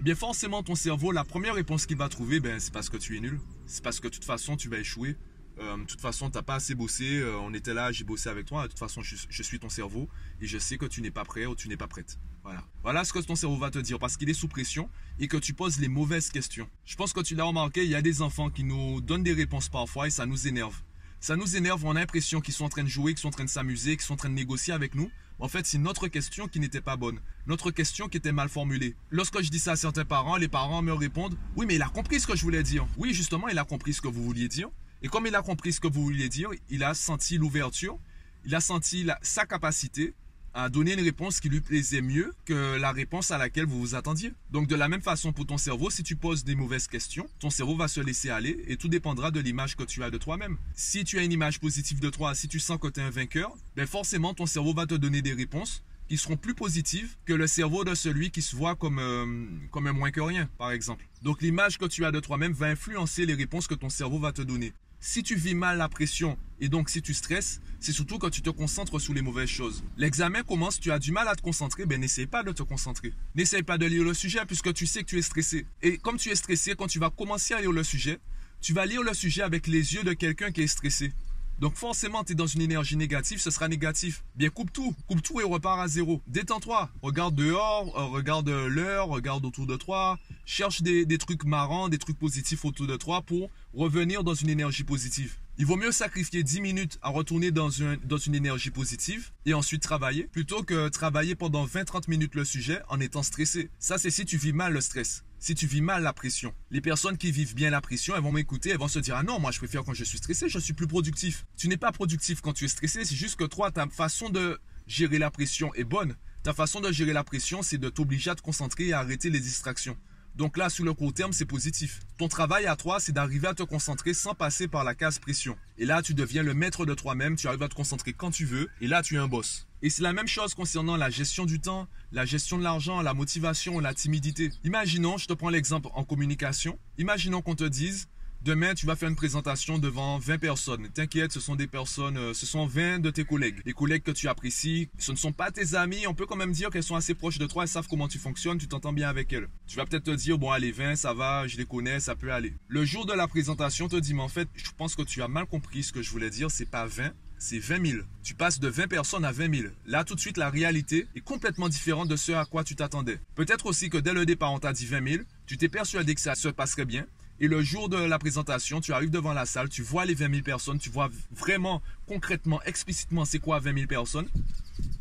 Eh 0.00 0.02
bien 0.02 0.14
forcément 0.14 0.62
ton 0.62 0.74
cerveau, 0.74 1.12
la 1.12 1.24
première 1.24 1.54
réponse 1.54 1.84
qu'il 1.84 1.98
va 1.98 2.08
trouver, 2.08 2.40
ben, 2.40 2.58
c'est 2.58 2.72
parce 2.72 2.88
que 2.88 2.96
tu 2.96 3.18
es 3.18 3.20
nul. 3.20 3.38
C'est 3.66 3.84
parce 3.84 4.00
que 4.00 4.08
de 4.08 4.14
toute 4.14 4.24
façon 4.24 4.56
tu 4.56 4.70
vas 4.70 4.78
échouer. 4.78 5.14
Euh, 5.58 5.76
de 5.76 5.84
toute 5.84 6.00
façon, 6.00 6.30
tu 6.30 6.38
n'as 6.38 6.42
pas 6.42 6.54
assez 6.54 6.74
bossé. 6.74 7.18
Euh, 7.18 7.36
on 7.38 7.52
était 7.52 7.74
là, 7.74 7.92
j'ai 7.92 8.04
bossé 8.04 8.30
avec 8.30 8.46
toi. 8.46 8.62
De 8.62 8.68
toute 8.68 8.78
façon, 8.78 9.02
je, 9.02 9.14
je, 9.28 9.42
suis 9.42 9.58
ton 9.58 9.68
cerveau 9.68 10.08
et 10.40 10.46
je 10.46 10.56
sais 10.56 10.78
que 10.78 10.86
tu 10.86 11.02
n'es 11.02 11.10
pas 11.10 11.24
prêt 11.24 11.44
ou 11.44 11.54
tu 11.54 11.68
n'es 11.68 11.76
pas 11.76 11.86
prête. 11.86 12.18
Voilà. 12.42 12.64
Voilà 12.82 13.04
ce 13.04 13.12
que 13.12 13.18
ton 13.18 13.34
cerveau 13.34 13.58
va 13.58 13.70
te 13.70 13.78
dire 13.78 13.98
parce 13.98 14.16
qu'il 14.16 14.30
est 14.30 14.34
sous 14.34 14.48
pression 14.48 14.88
et 15.18 15.28
que 15.28 15.36
tu 15.36 15.52
poses 15.52 15.78
les 15.78 15.88
mauvaises 15.88 16.30
questions. 16.30 16.66
Je 16.86 16.96
pense 16.96 17.12
que 17.12 17.20
tu 17.20 17.34
l'as 17.34 17.44
remarqué, 17.44 17.84
il 17.84 17.90
y 17.90 17.94
a 17.94 18.00
des 18.00 18.22
enfants 18.22 18.48
qui 18.48 18.64
nous 18.64 19.02
donnent 19.02 19.22
des 19.22 19.34
réponses 19.34 19.68
parfois 19.68 20.06
et 20.06 20.10
ça 20.10 20.24
nous 20.24 20.48
énerve. 20.48 20.80
Ça 21.20 21.36
nous 21.36 21.56
énerve, 21.56 21.84
on 21.84 21.90
a 21.90 22.00
l'impression 22.00 22.40
qu'ils 22.40 22.54
sont 22.54 22.64
en 22.64 22.70
train 22.70 22.84
de 22.84 22.88
jouer, 22.88 23.12
qu'ils 23.12 23.20
sont 23.20 23.28
en 23.28 23.32
train 23.32 23.44
de 23.44 23.50
s'amuser, 23.50 23.98
qu'ils 23.98 24.06
sont 24.06 24.14
en 24.14 24.16
train 24.16 24.30
de 24.30 24.34
négocier 24.34 24.72
avec 24.72 24.94
nous. 24.94 25.10
En 25.40 25.48
fait, 25.48 25.64
c'est 25.66 25.78
notre 25.78 26.06
question 26.08 26.48
qui 26.48 26.60
n'était 26.60 26.82
pas 26.82 26.96
bonne, 26.96 27.18
notre 27.46 27.70
question 27.70 28.08
qui 28.08 28.18
était 28.18 28.30
mal 28.30 28.50
formulée. 28.50 28.94
Lorsque 29.10 29.40
je 29.40 29.48
dis 29.48 29.58
ça 29.58 29.72
à 29.72 29.76
certains 29.76 30.04
parents, 30.04 30.36
les 30.36 30.48
parents 30.48 30.82
me 30.82 30.92
répondent 30.92 31.34
Oui, 31.56 31.64
mais 31.66 31.76
il 31.76 31.82
a 31.82 31.88
compris 31.88 32.20
ce 32.20 32.26
que 32.26 32.36
je 32.36 32.42
voulais 32.42 32.62
dire. 32.62 32.86
Oui, 32.98 33.14
justement, 33.14 33.48
il 33.48 33.58
a 33.58 33.64
compris 33.64 33.94
ce 33.94 34.02
que 34.02 34.08
vous 34.08 34.22
vouliez 34.22 34.48
dire. 34.48 34.68
Et 35.02 35.08
comme 35.08 35.26
il 35.26 35.34
a 35.34 35.40
compris 35.40 35.72
ce 35.72 35.80
que 35.80 35.88
vous 35.88 36.02
vouliez 36.02 36.28
dire, 36.28 36.50
il 36.68 36.84
a 36.84 36.92
senti 36.92 37.38
l'ouverture, 37.38 37.98
il 38.44 38.54
a 38.54 38.60
senti 38.60 39.06
sa 39.22 39.46
capacité 39.46 40.12
à 40.54 40.68
donner 40.68 40.94
une 40.94 41.00
réponse 41.00 41.40
qui 41.40 41.48
lui 41.48 41.60
plaisait 41.60 42.00
mieux 42.00 42.32
que 42.44 42.76
la 42.78 42.92
réponse 42.92 43.30
à 43.30 43.38
laquelle 43.38 43.66
vous 43.66 43.80
vous 43.80 43.94
attendiez. 43.94 44.32
Donc 44.50 44.66
de 44.66 44.74
la 44.74 44.88
même 44.88 45.02
façon 45.02 45.32
pour 45.32 45.46
ton 45.46 45.58
cerveau, 45.58 45.90
si 45.90 46.02
tu 46.02 46.16
poses 46.16 46.44
des 46.44 46.54
mauvaises 46.54 46.86
questions, 46.86 47.28
ton 47.38 47.50
cerveau 47.50 47.76
va 47.76 47.88
se 47.88 48.00
laisser 48.00 48.30
aller 48.30 48.64
et 48.66 48.76
tout 48.76 48.88
dépendra 48.88 49.30
de 49.30 49.40
l'image 49.40 49.76
que 49.76 49.84
tu 49.84 50.02
as 50.02 50.10
de 50.10 50.18
toi-même. 50.18 50.56
Si 50.74 51.04
tu 51.04 51.18
as 51.18 51.22
une 51.22 51.32
image 51.32 51.60
positive 51.60 52.00
de 52.00 52.10
toi, 52.10 52.34
si 52.34 52.48
tu 52.48 52.60
sens 52.60 52.78
que 52.80 52.88
tu 52.88 53.00
es 53.00 53.02
un 53.02 53.10
vainqueur, 53.10 53.54
ben 53.76 53.86
forcément 53.86 54.34
ton 54.34 54.46
cerveau 54.46 54.74
va 54.74 54.86
te 54.86 54.94
donner 54.94 55.22
des 55.22 55.32
réponses 55.32 55.84
qui 56.08 56.16
seront 56.16 56.36
plus 56.36 56.54
positives 56.54 57.14
que 57.24 57.32
le 57.32 57.46
cerveau 57.46 57.84
de 57.84 57.94
celui 57.94 58.32
qui 58.32 58.42
se 58.42 58.56
voit 58.56 58.74
comme, 58.74 58.98
euh, 58.98 59.46
comme 59.70 59.86
un 59.86 59.92
moins 59.92 60.10
que 60.10 60.20
rien, 60.20 60.48
par 60.58 60.72
exemple. 60.72 61.06
Donc 61.22 61.40
l'image 61.40 61.78
que 61.78 61.84
tu 61.84 62.04
as 62.04 62.10
de 62.10 62.18
toi-même 62.18 62.52
va 62.52 62.66
influencer 62.66 63.26
les 63.26 63.34
réponses 63.34 63.68
que 63.68 63.74
ton 63.74 63.88
cerveau 63.88 64.18
va 64.18 64.32
te 64.32 64.42
donner. 64.42 64.72
Si 65.02 65.22
tu 65.22 65.34
vis 65.34 65.54
mal 65.54 65.78
la 65.78 65.88
pression 65.88 66.36
et 66.60 66.68
donc 66.68 66.90
si 66.90 67.00
tu 67.00 67.14
stresses, 67.14 67.62
c'est 67.80 67.92
surtout 67.92 68.18
quand 68.18 68.28
tu 68.28 68.42
te 68.42 68.50
concentres 68.50 69.00
sur 69.00 69.14
les 69.14 69.22
mauvaises 69.22 69.48
choses. 69.48 69.82
L'examen 69.96 70.42
commence, 70.42 70.78
tu 70.78 70.92
as 70.92 70.98
du 70.98 71.10
mal 71.10 71.26
à 71.26 71.34
te 71.34 71.40
concentrer, 71.40 71.86
ben 71.86 71.98
n'essaye 71.98 72.26
pas 72.26 72.42
de 72.42 72.52
te 72.52 72.62
concentrer. 72.62 73.14
N'essaye 73.34 73.62
pas 73.62 73.78
de 73.78 73.86
lire 73.86 74.04
le 74.04 74.12
sujet 74.12 74.40
puisque 74.46 74.74
tu 74.74 74.86
sais 74.86 75.00
que 75.00 75.06
tu 75.06 75.18
es 75.18 75.22
stressé. 75.22 75.66
Et 75.80 75.96
comme 75.96 76.18
tu 76.18 76.28
es 76.28 76.34
stressé, 76.34 76.74
quand 76.76 76.86
tu 76.86 76.98
vas 76.98 77.08
commencer 77.08 77.54
à 77.54 77.62
lire 77.62 77.72
le 77.72 77.82
sujet, 77.82 78.18
tu 78.60 78.74
vas 78.74 78.84
lire 78.84 79.02
le 79.02 79.14
sujet 79.14 79.40
avec 79.40 79.66
les 79.68 79.94
yeux 79.94 80.02
de 80.02 80.12
quelqu'un 80.12 80.52
qui 80.52 80.60
est 80.60 80.66
stressé. 80.66 81.14
Donc 81.60 81.76
forcément, 81.76 82.24
tu 82.24 82.32
es 82.32 82.34
dans 82.34 82.46
une 82.46 82.62
énergie 82.62 82.96
négative, 82.96 83.38
ce 83.38 83.50
sera 83.50 83.68
négatif. 83.68 84.24
Bien, 84.34 84.48
coupe 84.48 84.72
tout, 84.72 84.94
coupe 85.06 85.22
tout 85.22 85.42
et 85.42 85.44
repars 85.44 85.78
à 85.78 85.88
zéro. 85.88 86.22
Détends-toi, 86.26 86.88
regarde 87.02 87.34
dehors, 87.34 87.98
euh, 87.98 88.06
regarde 88.06 88.48
l'heure, 88.48 89.08
regarde 89.08 89.44
autour 89.44 89.66
de 89.66 89.76
toi, 89.76 90.18
cherche 90.46 90.80
des, 90.80 91.04
des 91.04 91.18
trucs 91.18 91.44
marrants, 91.44 91.90
des 91.90 91.98
trucs 91.98 92.18
positifs 92.18 92.64
autour 92.64 92.86
de 92.86 92.96
toi 92.96 93.20
pour 93.20 93.50
revenir 93.74 94.24
dans 94.24 94.32
une 94.32 94.48
énergie 94.48 94.84
positive. 94.84 95.36
Il 95.60 95.66
vaut 95.66 95.76
mieux 95.76 95.92
sacrifier 95.92 96.42
10 96.42 96.62
minutes 96.62 96.98
à 97.02 97.10
retourner 97.10 97.50
dans, 97.50 97.68
dans 98.04 98.16
une 98.16 98.34
énergie 98.34 98.70
positive 98.70 99.30
et 99.44 99.52
ensuite 99.52 99.82
travailler 99.82 100.24
plutôt 100.24 100.62
que 100.62 100.88
travailler 100.88 101.34
pendant 101.34 101.66
20-30 101.66 102.08
minutes 102.08 102.34
le 102.34 102.46
sujet 102.46 102.80
en 102.88 102.98
étant 102.98 103.22
stressé. 103.22 103.68
Ça, 103.78 103.98
c'est 103.98 104.08
si 104.08 104.24
tu 104.24 104.38
vis 104.38 104.54
mal 104.54 104.72
le 104.72 104.80
stress 104.80 105.22
si 105.38 105.54
tu 105.54 105.66
vis 105.66 105.80
mal 105.80 106.02
la 106.02 106.12
pression. 106.12 106.54
Les 106.70 106.82
personnes 106.82 107.16
qui 107.16 107.30
vivent 107.30 107.54
bien 107.54 107.70
la 107.70 107.80
pression, 107.80 108.14
elles 108.14 108.22
vont 108.22 108.32
m'écouter, 108.32 108.70
elles 108.70 108.78
vont 108.78 108.88
se 108.88 108.98
dire 108.98 109.16
Ah 109.16 109.22
non, 109.22 109.38
moi 109.38 109.50
je 109.50 109.58
préfère 109.58 109.84
quand 109.84 109.94
je 109.94 110.04
suis 110.04 110.18
stressé, 110.18 110.50
je 110.50 110.58
suis 110.58 110.74
plus 110.74 110.86
productif. 110.86 111.46
Tu 111.56 111.68
n'es 111.68 111.78
pas 111.78 111.92
productif 111.92 112.42
quand 112.42 112.52
tu 112.52 112.66
es 112.66 112.68
stressé, 112.68 113.06
c'est 113.06 113.14
juste 113.14 113.36
que 113.36 113.44
toi, 113.44 113.70
ta 113.70 113.86
façon 113.88 114.28
de 114.28 114.58
gérer 114.86 115.18
la 115.18 115.30
pression 115.30 115.72
est 115.74 115.84
bonne. 115.84 116.14
Ta 116.42 116.52
façon 116.52 116.80
de 116.80 116.92
gérer 116.92 117.14
la 117.14 117.24
pression, 117.24 117.62
c'est 117.62 117.78
de 117.78 117.88
t'obliger 117.88 118.30
à 118.30 118.34
te 118.34 118.42
concentrer 118.42 118.88
et 118.88 118.92
à 118.92 119.00
arrêter 119.00 119.30
les 119.30 119.40
distractions. 119.40 119.96
Donc 120.40 120.56
là, 120.56 120.70
sur 120.70 120.86
le 120.86 120.94
court 120.94 121.12
terme, 121.12 121.34
c'est 121.34 121.44
positif. 121.44 122.00
Ton 122.16 122.26
travail 122.26 122.64
à 122.64 122.74
toi, 122.74 122.98
c'est 122.98 123.12
d'arriver 123.12 123.48
à 123.48 123.52
te 123.52 123.62
concentrer 123.62 124.14
sans 124.14 124.34
passer 124.34 124.68
par 124.68 124.84
la 124.84 124.94
case 124.94 125.18
pression. 125.18 125.54
Et 125.76 125.84
là, 125.84 126.00
tu 126.00 126.14
deviens 126.14 126.42
le 126.42 126.54
maître 126.54 126.86
de 126.86 126.94
toi-même, 126.94 127.36
tu 127.36 127.46
arrives 127.46 127.62
à 127.62 127.68
te 127.68 127.74
concentrer 127.74 128.14
quand 128.14 128.30
tu 128.30 128.46
veux, 128.46 128.70
et 128.80 128.86
là, 128.86 129.02
tu 129.02 129.16
es 129.16 129.18
un 129.18 129.28
boss. 129.28 129.66
Et 129.82 129.90
c'est 129.90 130.00
la 130.02 130.14
même 130.14 130.28
chose 130.28 130.54
concernant 130.54 130.96
la 130.96 131.10
gestion 131.10 131.44
du 131.44 131.60
temps, 131.60 131.88
la 132.10 132.24
gestion 132.24 132.56
de 132.56 132.62
l'argent, 132.62 133.02
la 133.02 133.12
motivation, 133.12 133.80
la 133.80 133.92
timidité. 133.92 134.50
Imaginons, 134.64 135.18
je 135.18 135.26
te 135.26 135.34
prends 135.34 135.50
l'exemple 135.50 135.90
en 135.92 136.04
communication, 136.04 136.78
imaginons 136.96 137.42
qu'on 137.42 137.54
te 137.54 137.64
dise, 137.64 138.08
Demain, 138.42 138.72
tu 138.72 138.86
vas 138.86 138.96
faire 138.96 139.10
une 139.10 139.16
présentation 139.16 139.78
devant 139.78 140.18
20 140.18 140.38
personnes. 140.38 140.88
T'inquiète, 140.94 141.30
ce 141.30 141.40
sont 141.40 141.56
des 141.56 141.66
personnes, 141.66 142.16
euh, 142.16 142.32
ce 142.32 142.46
sont 142.46 142.64
20 142.64 142.98
de 142.98 143.10
tes 143.10 143.22
collègues. 143.22 143.60
Les 143.66 143.74
collègues 143.74 144.02
que 144.02 144.12
tu 144.12 144.28
apprécies, 144.28 144.88
ce 144.96 145.12
ne 145.12 145.16
sont 145.18 145.32
pas 145.32 145.50
tes 145.50 145.74
amis. 145.74 146.06
On 146.06 146.14
peut 146.14 146.24
quand 146.24 146.36
même 146.36 146.52
dire 146.52 146.70
qu'elles 146.70 146.82
sont 146.82 146.96
assez 146.96 147.12
proches 147.12 147.36
de 147.36 147.44
toi, 147.44 147.64
elles 147.64 147.68
savent 147.68 147.86
comment 147.86 148.08
tu 148.08 148.18
fonctionnes, 148.18 148.56
tu 148.56 148.66
t'entends 148.66 148.94
bien 148.94 149.10
avec 149.10 149.30
elles. 149.34 149.46
Tu 149.66 149.76
vas 149.76 149.84
peut-être 149.84 150.04
te 150.04 150.10
dire, 150.12 150.38
bon, 150.38 150.50
allez, 150.50 150.72
20, 150.72 150.96
ça 150.96 151.12
va, 151.12 151.46
je 151.48 151.58
les 151.58 151.66
connais, 151.66 152.00
ça 152.00 152.16
peut 152.16 152.32
aller. 152.32 152.54
Le 152.68 152.82
jour 152.86 153.04
de 153.04 153.12
la 153.12 153.28
présentation, 153.28 153.88
te 153.88 153.96
dis, 153.96 154.14
mais 154.14 154.22
en 154.22 154.28
fait, 154.28 154.48
je 154.54 154.70
pense 154.74 154.94
que 154.94 155.02
tu 155.02 155.20
as 155.20 155.28
mal 155.28 155.44
compris 155.44 155.82
ce 155.82 155.92
que 155.92 156.00
je 156.00 156.10
voulais 156.10 156.30
dire, 156.30 156.50
c'est 156.50 156.64
pas 156.64 156.86
20, 156.86 157.12
c'est 157.36 157.58
20 157.58 157.86
000. 157.86 158.02
Tu 158.22 158.32
passes 158.34 158.58
de 158.58 158.68
20 158.68 158.88
personnes 158.88 159.26
à 159.26 159.32
20 159.32 159.54
000. 159.54 159.68
Là, 159.84 160.04
tout 160.04 160.14
de 160.14 160.20
suite, 160.20 160.38
la 160.38 160.48
réalité 160.48 161.06
est 161.14 161.20
complètement 161.20 161.68
différente 161.68 162.08
de 162.08 162.16
ce 162.16 162.32
à 162.32 162.46
quoi 162.46 162.64
tu 162.64 162.74
t'attendais. 162.74 163.20
Peut-être 163.34 163.66
aussi 163.66 163.90
que 163.90 163.98
dès 163.98 164.14
le 164.14 164.24
départ, 164.24 164.54
on 164.54 164.58
t'a 164.58 164.72
dit 164.72 164.86
20 164.86 165.08
000, 165.08 165.24
tu 165.44 165.58
t'es 165.58 165.68
persuadé 165.68 166.14
que 166.14 166.22
ça 166.22 166.34
se 166.34 166.48
passerait 166.48 166.86
bien, 166.86 167.04
et 167.40 167.48
le 167.48 167.62
jour 167.62 167.88
de 167.88 167.96
la 167.96 168.18
présentation, 168.18 168.80
tu 168.82 168.92
arrives 168.92 169.10
devant 169.10 169.32
la 169.32 169.46
salle, 169.46 169.70
tu 169.70 169.82
vois 169.82 170.04
les 170.04 170.14
20 170.14 170.30
000 170.30 170.42
personnes, 170.42 170.78
tu 170.78 170.90
vois 170.90 171.08
vraiment, 171.30 171.80
concrètement, 172.06 172.62
explicitement, 172.64 173.24
c'est 173.24 173.38
quoi 173.38 173.58
20 173.60 173.74
000 173.74 173.86
personnes. 173.86 174.28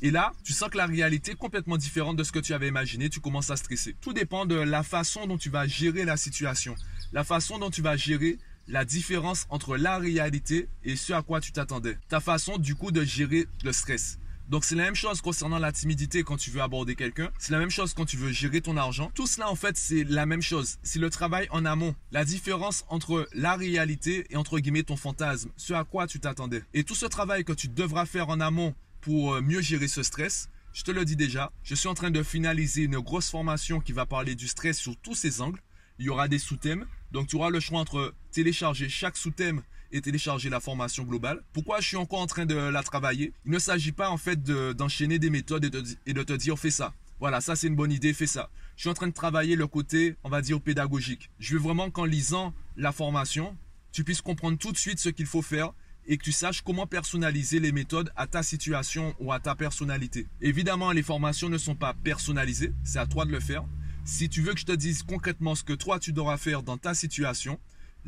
Et 0.01 0.09
là, 0.09 0.31
tu 0.45 0.53
sens 0.53 0.69
que 0.69 0.77
la 0.77 0.86
réalité 0.86 1.31
est 1.31 1.36
complètement 1.36 1.75
différente 1.75 2.15
de 2.15 2.24
ce 2.24 2.31
que 2.31 2.39
tu 2.39 2.53
avais 2.53 2.69
imaginé, 2.69 3.09
tu 3.09 3.19
commences 3.19 3.50
à 3.50 3.57
stresser. 3.57 3.94
Tout 4.00 4.13
dépend 4.13 4.45
de 4.45 4.56
la 4.56 4.83
façon 4.83 5.27
dont 5.27 5.38
tu 5.38 5.50
vas 5.50 5.68
gérer 5.68 6.06
la 6.06 6.15
situation, 6.15 6.75
la 7.12 7.25
façon 7.25 7.59
dont 7.59 7.69
tu 7.69 7.81
vas 7.81 7.97
gérer 7.97 8.38
la 8.69 8.85
différence 8.85 9.45
entre 9.50 9.75
la 9.75 9.97
réalité 9.97 10.69
et 10.85 10.95
ce 10.95 11.12
à 11.12 11.21
quoi 11.21 11.42
tu 11.42 11.51
t'attendais. 11.51 11.97
Ta 12.07 12.21
façon 12.21 12.57
du 12.57 12.75
coup 12.75 12.92
de 12.92 13.03
gérer 13.03 13.47
le 13.65 13.74
stress. 13.74 14.18
Donc 14.49 14.65
c'est 14.65 14.73
la 14.73 14.85
même 14.85 14.95
chose 14.95 15.21
concernant 15.21 15.59
la 15.59 15.71
timidité 15.71 16.23
quand 16.23 16.37
tu 16.37 16.49
veux 16.49 16.61
aborder 16.61 16.95
quelqu'un. 16.95 17.29
C'est 17.37 17.51
la 17.51 17.59
même 17.59 17.69
chose 17.69 17.93
quand 17.93 18.05
tu 18.05 18.17
veux 18.17 18.31
gérer 18.31 18.61
ton 18.61 18.77
argent. 18.77 19.11
Tout 19.13 19.27
cela 19.27 19.47
en 19.47 19.53
fait 19.53 19.77
c'est 19.77 20.03
la 20.03 20.25
même 20.25 20.41
chose. 20.41 20.79
C'est 20.81 20.97
le 20.97 21.11
travail 21.11 21.47
en 21.51 21.65
amont. 21.65 21.94
La 22.11 22.25
différence 22.25 22.83
entre 22.89 23.29
la 23.33 23.56
réalité 23.56 24.25
et 24.31 24.37
entre 24.37 24.57
guillemets 24.57 24.81
ton 24.81 24.97
fantasme. 24.97 25.51
Ce 25.56 25.73
à 25.73 25.83
quoi 25.83 26.07
tu 26.07 26.19
t'attendais. 26.19 26.63
Et 26.73 26.83
tout 26.83 26.95
ce 26.95 27.06
travail 27.06 27.44
que 27.44 27.53
tu 27.53 27.68
devras 27.68 28.07
faire 28.07 28.29
en 28.29 28.39
amont 28.39 28.73
pour 29.01 29.35
euh, 29.35 29.41
mieux 29.41 29.61
gérer 29.61 29.87
ce 29.87 30.01
stress. 30.01 30.49
Je 30.73 30.83
te 30.83 30.89
le 30.89 31.06
dis 31.06 31.15
déjà, 31.15 31.51
je 31.61 31.75
suis 31.75 31.87
en 31.87 31.94
train 31.94 32.09
de 32.09 32.23
finaliser 32.23 32.83
une 32.83 32.99
grosse 32.99 33.29
formation 33.29 33.79
qui 33.79 33.91
va 33.91 34.07
parler 34.07 34.33
du 34.33 34.47
stress 34.47 34.79
sous 34.79 34.95
tous 34.95 35.13
ses 35.13 35.41
angles. 35.41 35.61
Il 35.99 36.06
y 36.06 36.09
aura 36.09 36.27
des 36.27 36.39
sous-thèmes. 36.39 36.87
Donc 37.11 37.27
tu 37.27 37.35
auras 37.35 37.51
le 37.51 37.59
choix 37.59 37.79
entre 37.79 38.15
télécharger 38.31 38.89
chaque 38.89 39.18
sous-thème 39.18 39.61
et 39.91 40.01
télécharger 40.01 40.49
la 40.49 40.59
formation 40.59 41.03
globale. 41.03 41.41
Pourquoi 41.53 41.81
je 41.81 41.87
suis 41.87 41.97
encore 41.97 42.19
en 42.19 42.27
train 42.27 42.45
de 42.45 42.55
la 42.55 42.83
travailler? 42.83 43.33
Il 43.45 43.51
ne 43.51 43.59
s'agit 43.59 43.91
pas 43.91 44.09
en 44.09 44.17
fait 44.17 44.41
d'enchaîner 44.43 45.19
des 45.19 45.29
méthodes 45.29 45.65
et 45.65 45.69
de, 45.69 45.83
et 46.05 46.13
de 46.13 46.23
te 46.23 46.33
dire 46.33 46.57
fais 46.57 46.71
ça. 46.71 46.93
Voilà, 47.19 47.41
ça 47.41 47.55
c'est 47.55 47.67
une 47.67 47.75
bonne 47.75 47.91
idée, 47.91 48.13
fais 48.13 48.27
ça. 48.27 48.49
Je 48.75 48.81
suis 48.83 48.89
en 48.89 48.93
train 48.93 49.07
de 49.07 49.13
travailler 49.13 49.55
le 49.57 49.67
côté, 49.67 50.15
on 50.23 50.29
va 50.29 50.41
dire, 50.41 50.61
pédagogique. 50.61 51.29
Je 51.39 51.53
veux 51.53 51.59
vraiment 51.59 51.89
qu'en 51.91 52.05
lisant 52.05 52.53
la 52.77 52.93
formation, 52.93 53.57
tu 53.91 54.03
puisses 54.03 54.21
comprendre 54.21 54.57
tout 54.57 54.71
de 54.71 54.77
suite 54.77 54.99
ce 54.99 55.09
qu'il 55.09 55.25
faut 55.25 55.41
faire 55.41 55.73
et 56.07 56.17
que 56.17 56.23
tu 56.23 56.31
saches 56.31 56.61
comment 56.61 56.87
personnaliser 56.87 57.59
les 57.59 57.71
méthodes 57.71 58.11
à 58.15 58.25
ta 58.25 58.41
situation 58.41 59.13
ou 59.19 59.33
à 59.33 59.39
ta 59.39 59.53
personnalité. 59.53 60.27
Évidemment, 60.41 60.91
les 60.91 61.03
formations 61.03 61.49
ne 61.49 61.57
sont 61.57 61.75
pas 61.75 61.93
personnalisées, 61.93 62.73
c'est 62.83 62.99
à 62.99 63.05
toi 63.05 63.25
de 63.25 63.31
le 63.31 63.39
faire. 63.39 63.65
Si 64.05 64.29
tu 64.29 64.41
veux 64.41 64.53
que 64.53 64.59
je 64.59 64.65
te 64.65 64.71
dise 64.71 65.03
concrètement 65.03 65.55
ce 65.55 65.63
que 65.63 65.73
toi 65.73 65.99
tu 65.99 66.13
devras 66.13 66.37
faire 66.37 66.63
dans 66.63 66.77
ta 66.77 66.93
situation, 66.93 67.59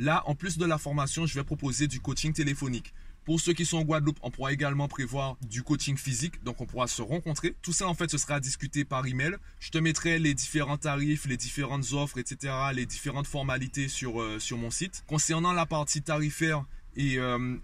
Là, 0.01 0.24
en 0.25 0.34
plus 0.34 0.58
de 0.58 0.65
la 0.65 0.79
formation, 0.79 1.27
je 1.27 1.36
vais 1.36 1.43
proposer 1.43 1.88
du 1.88 2.00
coaching 2.00 2.34
téléphonique. 2.34 2.91
Pour 3.24 3.39
ceux 3.39 3.53
qui 3.53 3.67
sont 3.67 3.77
en 3.77 3.84
Guadeloupe, 3.84 4.17
on 4.24 4.31
pourra 4.31 4.51
également 4.51 4.88
prévoir 4.88 5.38
du 5.48 5.62
coaching 5.62 5.96
physique, 5.96 6.43
donc 6.43 6.60
on 6.60 6.65
pourra 6.65 6.88
se 6.88 7.03
rencontrer. 7.03 7.53
Tout 7.62 7.72
ça, 7.72 7.88
en 7.88 7.93
fait, 7.93 8.10
ce 8.10 8.17
sera 8.17 8.39
discuté 8.39 8.84
par 8.84 9.05
email. 9.05 9.36
Je 9.60 9.70
te 9.70 9.77
mettrai 9.77 10.17
les 10.17 10.34
différents 10.34 10.77
tarifs, 10.77 11.27
les 11.27 11.38
différentes 11.38 11.93
offres, 11.93 12.17
etc., 12.17 12.51
les 12.74 12.88
différentes 12.88 13.27
formalités 13.27 13.88
sur, 13.88 14.20
euh, 14.20 14.39
sur 14.39 14.58
mon 14.58 14.72
site. 14.72 15.03
Concernant 15.05 15.53
la 15.53 15.67
partie 15.67 16.01
tarifaire, 16.01 16.65
et 16.95 17.17
euh, 17.17 17.57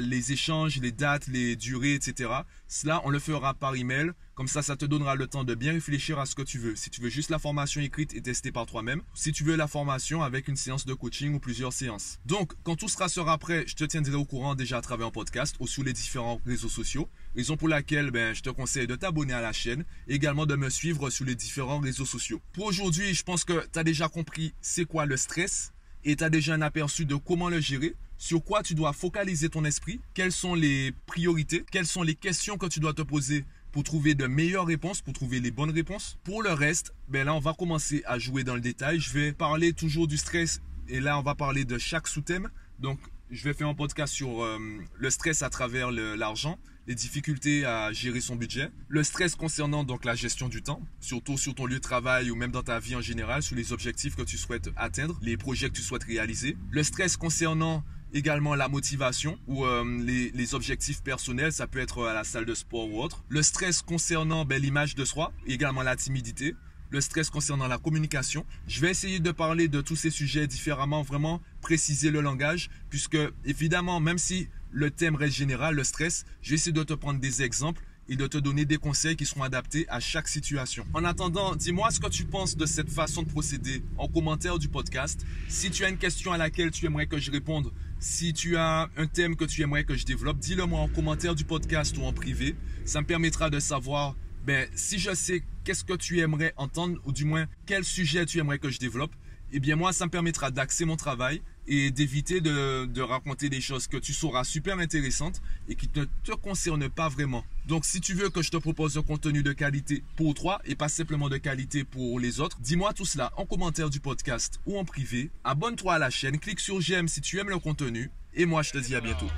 les 0.00 0.32
échanges, 0.32 0.78
les 0.80 0.92
dates, 0.92 1.26
les 1.28 1.56
durées, 1.56 1.94
etc. 1.94 2.30
Cela, 2.68 3.00
on 3.04 3.10
le 3.10 3.18
fera 3.18 3.54
par 3.54 3.74
email. 3.76 4.12
Comme 4.34 4.48
ça, 4.48 4.62
ça 4.62 4.76
te 4.76 4.84
donnera 4.84 5.14
le 5.14 5.28
temps 5.28 5.44
de 5.44 5.54
bien 5.54 5.72
réfléchir 5.72 6.18
à 6.18 6.26
ce 6.26 6.34
que 6.34 6.42
tu 6.42 6.58
veux. 6.58 6.74
Si 6.74 6.90
tu 6.90 7.00
veux 7.00 7.08
juste 7.08 7.30
la 7.30 7.38
formation 7.38 7.80
écrite 7.80 8.14
et 8.14 8.20
testée 8.20 8.50
par 8.50 8.66
toi-même, 8.66 9.00
si 9.14 9.30
tu 9.30 9.44
veux 9.44 9.54
la 9.54 9.68
formation 9.68 10.24
avec 10.24 10.48
une 10.48 10.56
séance 10.56 10.86
de 10.86 10.92
coaching 10.92 11.34
ou 11.34 11.38
plusieurs 11.38 11.72
séances. 11.72 12.18
Donc, 12.26 12.52
quand 12.64 12.74
tout 12.74 12.88
sera 12.88 13.08
sera 13.08 13.38
prêt, 13.38 13.64
je 13.68 13.76
te 13.76 13.84
tiendrai 13.84 14.16
au 14.16 14.24
courant 14.24 14.56
déjà 14.56 14.78
à 14.78 14.80
travers 14.80 15.06
un 15.06 15.12
podcast 15.12 15.54
ou 15.60 15.68
sous 15.68 15.84
les 15.84 15.92
différents 15.92 16.40
réseaux 16.44 16.68
sociaux. 16.68 17.08
Raison 17.36 17.56
pour 17.56 17.68
laquelle 17.68 18.10
ben, 18.10 18.34
je 18.34 18.42
te 18.42 18.50
conseille 18.50 18.88
de 18.88 18.96
t'abonner 18.96 19.34
à 19.34 19.40
la 19.40 19.52
chaîne 19.52 19.84
et 20.08 20.14
également 20.14 20.46
de 20.46 20.56
me 20.56 20.68
suivre 20.68 21.10
sur 21.10 21.24
les 21.24 21.36
différents 21.36 21.78
réseaux 21.78 22.04
sociaux. 22.04 22.40
Pour 22.52 22.64
aujourd'hui, 22.64 23.14
je 23.14 23.22
pense 23.22 23.44
que 23.44 23.64
tu 23.72 23.78
as 23.78 23.84
déjà 23.84 24.08
compris 24.08 24.52
c'est 24.60 24.84
quoi 24.84 25.06
le 25.06 25.16
stress 25.16 25.72
et 26.02 26.16
tu 26.16 26.24
as 26.24 26.30
déjà 26.30 26.54
un 26.54 26.62
aperçu 26.62 27.04
de 27.04 27.14
comment 27.14 27.48
le 27.48 27.60
gérer 27.60 27.94
sur 28.24 28.42
quoi 28.42 28.62
tu 28.62 28.74
dois 28.74 28.94
focaliser 28.94 29.50
ton 29.50 29.66
esprit, 29.66 30.00
quelles 30.14 30.32
sont 30.32 30.54
les 30.54 30.92
priorités, 31.04 31.62
quelles 31.70 31.84
sont 31.84 32.02
les 32.02 32.14
questions 32.14 32.56
que 32.56 32.64
tu 32.64 32.80
dois 32.80 32.94
te 32.94 33.02
poser 33.02 33.44
pour 33.70 33.84
trouver 33.84 34.14
de 34.14 34.26
meilleures 34.26 34.64
réponses, 34.64 35.02
pour 35.02 35.12
trouver 35.12 35.40
les 35.40 35.50
bonnes 35.50 35.72
réponses. 35.72 36.18
Pour 36.24 36.42
le 36.42 36.50
reste, 36.50 36.94
ben 37.06 37.26
là, 37.26 37.34
on 37.34 37.38
va 37.38 37.52
commencer 37.52 38.02
à 38.06 38.18
jouer 38.18 38.42
dans 38.42 38.54
le 38.54 38.62
détail. 38.62 38.98
Je 38.98 39.12
vais 39.12 39.32
parler 39.32 39.74
toujours 39.74 40.06
du 40.06 40.16
stress 40.16 40.62
et 40.88 41.00
là, 41.00 41.18
on 41.18 41.22
va 41.22 41.34
parler 41.34 41.66
de 41.66 41.76
chaque 41.76 42.08
sous-thème. 42.08 42.48
Donc, 42.78 42.98
je 43.30 43.44
vais 43.44 43.52
faire 43.52 43.68
un 43.68 43.74
podcast 43.74 44.14
sur 44.14 44.42
euh, 44.42 44.58
le 44.96 45.10
stress 45.10 45.42
à 45.42 45.50
travers 45.50 45.90
l'argent, 45.90 46.58
les 46.86 46.94
difficultés 46.94 47.66
à 47.66 47.92
gérer 47.92 48.22
son 48.22 48.36
budget, 48.36 48.70
le 48.88 49.04
stress 49.04 49.34
concernant 49.34 49.84
donc 49.84 50.06
la 50.06 50.14
gestion 50.14 50.48
du 50.48 50.62
temps, 50.62 50.80
surtout 50.98 51.36
sur 51.36 51.54
ton 51.54 51.66
lieu 51.66 51.76
de 51.76 51.80
travail 51.80 52.30
ou 52.30 52.36
même 52.36 52.52
dans 52.52 52.62
ta 52.62 52.78
vie 52.78 52.96
en 52.96 53.02
général, 53.02 53.42
sur 53.42 53.54
les 53.54 53.74
objectifs 53.74 54.16
que 54.16 54.22
tu 54.22 54.38
souhaites 54.38 54.70
atteindre, 54.76 55.18
les 55.20 55.36
projets 55.36 55.68
que 55.68 55.74
tu 55.74 55.82
souhaites 55.82 56.04
réaliser, 56.04 56.56
le 56.70 56.82
stress 56.82 57.18
concernant 57.18 57.84
également 58.14 58.54
la 58.54 58.68
motivation 58.68 59.38
ou 59.48 59.66
euh, 59.66 59.84
les, 60.00 60.54
objectifs 60.54 61.02
personnels, 61.02 61.52
ça 61.52 61.66
peut 61.66 61.80
être 61.80 62.04
à 62.06 62.14
la 62.14 62.24
salle 62.24 62.46
de 62.46 62.54
sport 62.54 62.88
ou 62.90 63.02
autre. 63.02 63.24
Le 63.28 63.42
stress 63.42 63.82
concernant 63.82 64.44
ben, 64.44 64.62
l'image 64.62 64.94
de 64.94 65.04
soi, 65.04 65.32
également 65.46 65.82
la 65.82 65.96
timidité. 65.96 66.54
Le 66.90 67.00
stress 67.00 67.28
concernant 67.28 67.66
la 67.66 67.78
communication. 67.78 68.46
Je 68.68 68.80
vais 68.80 68.90
essayer 68.90 69.18
de 69.18 69.32
parler 69.32 69.66
de 69.66 69.80
tous 69.80 69.96
ces 69.96 70.10
sujets 70.10 70.46
différemment, 70.46 71.02
vraiment 71.02 71.40
préciser 71.60 72.12
le 72.12 72.20
langage, 72.20 72.70
puisque 72.88 73.18
évidemment, 73.44 73.98
même 73.98 74.18
si 74.18 74.48
le 74.70 74.92
thème 74.92 75.16
reste 75.16 75.34
général, 75.34 75.74
le 75.74 75.82
stress, 75.82 76.24
je 76.40 76.50
vais 76.50 76.54
essayer 76.54 76.72
de 76.72 76.84
te 76.84 76.94
prendre 76.94 77.18
des 77.18 77.42
exemples 77.42 77.82
et 78.08 78.16
de 78.16 78.26
te 78.26 78.38
donner 78.38 78.64
des 78.64 78.76
conseils 78.76 79.16
qui 79.16 79.24
seront 79.26 79.42
adaptés 79.42 79.86
à 79.88 80.00
chaque 80.00 80.28
situation. 80.28 80.84
En 80.92 81.04
attendant, 81.04 81.56
dis-moi 81.56 81.90
ce 81.90 82.00
que 82.00 82.08
tu 82.08 82.24
penses 82.24 82.56
de 82.56 82.66
cette 82.66 82.90
façon 82.90 83.22
de 83.22 83.28
procéder 83.28 83.82
en 83.98 84.08
commentaire 84.08 84.58
du 84.58 84.68
podcast. 84.68 85.24
Si 85.48 85.70
tu 85.70 85.84
as 85.84 85.88
une 85.88 85.96
question 85.98 86.32
à 86.32 86.38
laquelle 86.38 86.70
tu 86.70 86.86
aimerais 86.86 87.06
que 87.06 87.18
je 87.18 87.30
réponde, 87.30 87.72
si 88.04 88.34
tu 88.34 88.58
as 88.58 88.90
un 88.98 89.06
thème 89.06 89.34
que 89.34 89.46
tu 89.46 89.62
aimerais 89.62 89.84
que 89.84 89.96
je 89.96 90.04
développe, 90.04 90.38
dis-le 90.38 90.66
moi 90.66 90.80
en 90.80 90.88
commentaire 90.88 91.34
du 91.34 91.44
podcast 91.44 91.96
ou 91.96 92.02
en 92.02 92.12
privé. 92.12 92.54
Ça 92.84 93.00
me 93.00 93.06
permettra 93.06 93.48
de 93.48 93.58
savoir 93.58 94.14
ben, 94.44 94.68
si 94.74 94.98
je 94.98 95.14
sais 95.14 95.42
qu'est-ce 95.64 95.84
que 95.84 95.94
tu 95.94 96.20
aimerais 96.20 96.52
entendre 96.58 97.00
ou 97.06 97.12
du 97.12 97.24
moins 97.24 97.46
quel 97.64 97.82
sujet 97.82 98.26
tu 98.26 98.38
aimerais 98.38 98.58
que 98.58 98.68
je 98.68 98.78
développe. 98.78 99.12
Eh 99.52 99.58
bien 99.58 99.76
moi, 99.76 99.94
ça 99.94 100.04
me 100.04 100.10
permettra 100.10 100.50
d'axer 100.50 100.84
mon 100.84 100.96
travail 100.96 101.40
et 101.66 101.90
d'éviter 101.90 102.40
de, 102.40 103.00
raconter 103.00 103.48
des 103.48 103.60
choses 103.60 103.86
que 103.86 103.96
tu 103.96 104.12
sauras 104.12 104.44
super 104.44 104.78
intéressantes 104.78 105.40
et 105.68 105.74
qui 105.74 105.88
ne 105.94 106.04
te 106.24 106.32
concernent 106.32 106.88
pas 106.88 107.08
vraiment. 107.08 107.44
Donc 107.66 107.84
si 107.84 108.00
tu 108.00 108.14
veux 108.14 108.30
que 108.30 108.42
je 108.42 108.50
te 108.50 108.56
propose 108.56 108.98
un 108.98 109.02
contenu 109.02 109.42
de 109.42 109.52
qualité 109.52 110.02
pour 110.16 110.34
toi 110.34 110.60
et 110.64 110.74
pas 110.74 110.88
simplement 110.88 111.28
de 111.28 111.36
qualité 111.36 111.84
pour 111.84 112.20
les 112.20 112.40
autres, 112.40 112.58
dis-moi 112.60 112.92
tout 112.92 113.04
cela 113.04 113.32
en 113.36 113.46
commentaire 113.46 113.90
du 113.90 114.00
podcast 114.00 114.60
ou 114.66 114.78
en 114.78 114.84
privé. 114.84 115.30
Abonne-toi 115.44 115.94
à 115.94 115.98
la 115.98 116.10
chaîne, 116.10 116.38
clique 116.38 116.60
sur 116.60 116.80
j'aime 116.80 117.08
si 117.08 117.20
tu 117.20 117.38
aimes 117.38 117.50
le 117.50 117.58
contenu 117.58 118.10
et 118.34 118.46
moi 118.46 118.62
je 118.62 118.72
te 118.72 118.78
dis 118.78 118.94
à 118.94 119.00
bientôt. 119.00 119.28